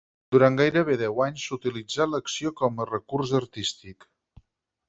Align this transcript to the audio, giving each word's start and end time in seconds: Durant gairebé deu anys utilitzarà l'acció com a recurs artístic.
Durant 0.35 0.55
gairebé 0.59 0.95
deu 1.01 1.21
anys 1.25 1.43
utilitzarà 1.57 2.09
l'acció 2.13 2.55
com 2.63 2.81
a 2.87 2.91
recurs 2.95 3.37
artístic. 3.41 4.09